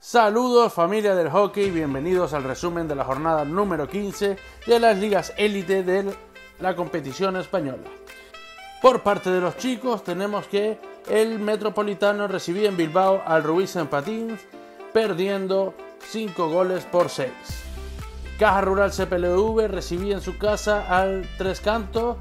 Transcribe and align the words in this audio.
Saludos 0.00 0.72
familia 0.72 1.16
del 1.16 1.28
hockey, 1.28 1.72
bienvenidos 1.72 2.32
al 2.32 2.44
resumen 2.44 2.86
de 2.86 2.94
la 2.94 3.04
jornada 3.04 3.44
número 3.44 3.88
15 3.88 4.36
de 4.64 4.78
las 4.78 4.96
ligas 4.96 5.34
élite 5.36 5.82
de 5.82 6.14
la 6.60 6.76
competición 6.76 7.36
española. 7.36 7.82
Por 8.80 9.02
parte 9.02 9.28
de 9.28 9.40
los 9.40 9.56
chicos 9.56 10.04
tenemos 10.04 10.46
que 10.46 10.78
el 11.10 11.40
Metropolitano 11.40 12.28
recibía 12.28 12.68
en 12.68 12.76
Bilbao 12.76 13.24
al 13.26 13.42
Rubí 13.42 13.66
en 13.74 13.88
Patins, 13.88 14.40
perdiendo 14.92 15.74
5 16.06 16.48
goles 16.48 16.84
por 16.84 17.10
6. 17.10 17.32
Caja 18.38 18.60
Rural 18.60 18.92
CPLV 18.92 19.66
recibía 19.66 20.14
en 20.14 20.20
su 20.20 20.38
casa 20.38 20.86
al 20.96 21.28
Tres 21.38 21.60
Canto, 21.60 22.18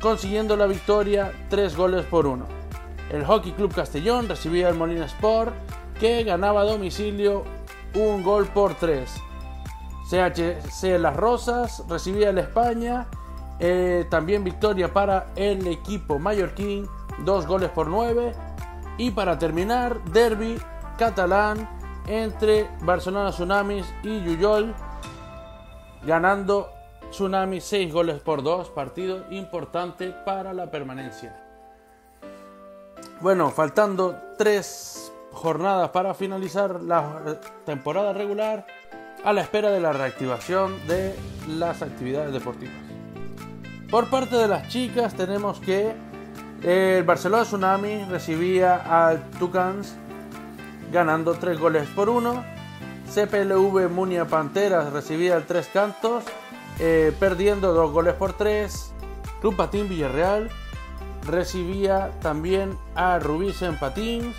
consiguiendo 0.00 0.56
la 0.56 0.66
victoria 0.66 1.32
3 1.50 1.76
goles 1.76 2.04
por 2.04 2.26
1. 2.26 2.57
El 3.10 3.24
Hockey 3.24 3.52
Club 3.52 3.74
Castellón 3.74 4.28
recibía 4.28 4.68
al 4.68 4.76
Molina 4.76 5.06
Sport 5.06 5.54
que 5.98 6.24
ganaba 6.24 6.60
a 6.62 6.64
domicilio 6.64 7.44
un 7.94 8.22
gol 8.22 8.46
por 8.46 8.74
tres. 8.74 9.14
CHC 10.08 10.98
Las 10.98 11.16
Rosas 11.16 11.84
recibía 11.88 12.30
al 12.30 12.38
España. 12.38 13.06
Eh, 13.60 14.06
también 14.08 14.44
victoria 14.44 14.92
para 14.92 15.28
el 15.34 15.66
equipo 15.66 16.18
mallorquín, 16.18 16.86
dos 17.24 17.46
goles 17.46 17.70
por 17.70 17.88
nueve. 17.88 18.32
Y 18.98 19.10
para 19.10 19.38
terminar, 19.38 20.02
derby 20.04 20.58
catalán 20.96 21.68
entre 22.06 22.68
Barcelona 22.80 23.30
Tsunamis 23.30 23.86
y 24.02 24.22
Yuyol, 24.22 24.74
ganando 26.04 26.70
Tsunami 27.10 27.60
seis 27.60 27.92
goles 27.92 28.20
por 28.20 28.42
dos, 28.42 28.70
partido 28.70 29.24
importante 29.30 30.14
para 30.24 30.52
la 30.52 30.70
permanencia. 30.70 31.47
Bueno, 33.20 33.50
faltando 33.50 34.16
tres 34.38 35.12
jornadas 35.32 35.90
para 35.90 36.14
finalizar 36.14 36.80
la 36.80 37.40
temporada 37.66 38.12
regular 38.12 38.64
a 39.24 39.32
la 39.32 39.40
espera 39.40 39.70
de 39.70 39.80
la 39.80 39.92
reactivación 39.92 40.86
de 40.86 41.16
las 41.48 41.82
actividades 41.82 42.32
deportivas. 42.32 42.76
Por 43.90 44.08
parte 44.08 44.36
de 44.36 44.46
las 44.46 44.68
chicas 44.68 45.14
tenemos 45.14 45.58
que 45.58 45.94
el 46.62 47.02
Barcelona 47.02 47.42
Tsunami 47.42 48.04
recibía 48.04 49.08
al 49.08 49.28
Tucans 49.30 49.94
ganando 50.92 51.34
tres 51.34 51.58
goles 51.58 51.88
por 51.88 52.08
uno. 52.08 52.44
CPLV 53.12 53.88
Munia 53.90 54.26
Panteras 54.26 54.92
recibía 54.92 55.36
el 55.36 55.44
Tres 55.44 55.68
Cantos 55.72 56.22
eh, 56.78 57.12
perdiendo 57.18 57.72
dos 57.72 57.90
goles 57.90 58.14
por 58.14 58.34
tres. 58.34 58.92
Club 59.40 59.56
Patín 59.56 59.88
Villarreal 59.88 60.50
recibía 61.28 62.10
también 62.20 62.76
a 62.94 63.18
Rubí 63.18 63.54
en 63.60 63.76
Patins, 63.76 64.34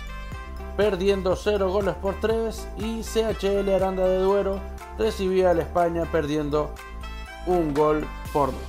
perdiendo 0.76 1.36
0 1.36 1.70
goles 1.70 1.94
por 1.94 2.20
3 2.20 2.68
y 2.78 3.02
CHL 3.02 3.68
Aranda 3.70 4.06
de 4.06 4.18
Duero 4.18 4.60
recibía 4.98 5.50
al 5.50 5.60
España 5.60 6.04
perdiendo 6.10 6.70
un 7.46 7.72
gol 7.74 8.06
por 8.32 8.52
2. 8.52 8.60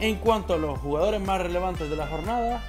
En 0.00 0.16
cuanto 0.16 0.54
a 0.54 0.58
los 0.58 0.78
jugadores 0.78 1.20
más 1.20 1.40
relevantes 1.40 1.88
de 1.88 1.96
la 1.96 2.06
jornada, 2.06 2.62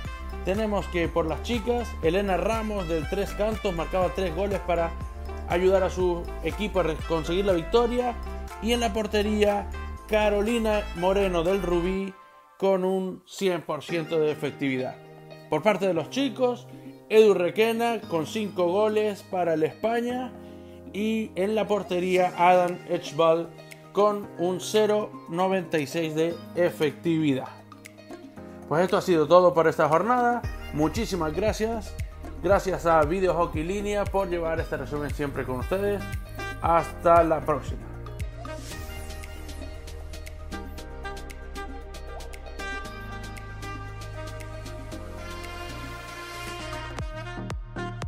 tenemos 0.45 0.85
que 0.87 1.07
por 1.07 1.25
las 1.25 1.41
chicas, 1.43 1.87
Elena 2.01 2.37
Ramos 2.37 2.87
del 2.87 3.07
Tres 3.09 3.31
Cantos 3.31 3.73
marcaba 3.73 4.09
3 4.13 4.35
goles 4.35 4.59
para 4.59 4.91
ayudar 5.49 5.83
a 5.83 5.89
su 5.89 6.23
equipo 6.43 6.79
a 6.79 6.95
conseguir 7.07 7.45
la 7.45 7.53
victoria 7.53 8.15
y 8.61 8.73
en 8.73 8.79
la 8.79 8.93
portería 8.93 9.69
Carolina 10.07 10.83
Moreno 10.95 11.43
del 11.43 11.61
Rubí 11.61 12.13
con 12.63 12.85
un 12.85 13.21
100% 13.25 14.07
de 14.07 14.31
efectividad. 14.31 14.95
Por 15.49 15.61
parte 15.61 15.85
de 15.85 15.93
los 15.93 16.09
chicos, 16.09 16.65
Edu 17.09 17.33
Requena 17.33 17.99
con 17.99 18.25
5 18.25 18.71
goles 18.71 19.21
para 19.29 19.55
el 19.55 19.63
España 19.63 20.31
y 20.93 21.31
en 21.35 21.55
la 21.55 21.67
portería 21.67 22.33
Adam 22.37 22.77
Edgeball 22.87 23.49
con 23.91 24.29
un 24.37 24.61
0.96 24.61 26.13
de 26.13 26.35
efectividad. 26.55 27.49
Pues 28.69 28.83
esto 28.85 28.95
ha 28.95 29.01
sido 29.01 29.27
todo 29.27 29.53
por 29.53 29.67
esta 29.67 29.89
jornada. 29.89 30.41
Muchísimas 30.73 31.33
gracias. 31.33 31.93
Gracias 32.41 32.85
a 32.85 33.03
Video 33.03 33.33
Hockey 33.33 33.65
Línea 33.65 34.05
por 34.05 34.29
llevar 34.29 34.61
este 34.61 34.77
resumen 34.77 35.13
siempre 35.13 35.43
con 35.43 35.59
ustedes. 35.59 36.01
Hasta 36.61 37.25
la 37.25 37.41
próxima. 37.41 37.92